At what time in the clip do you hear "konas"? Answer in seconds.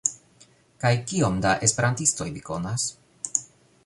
2.47-2.87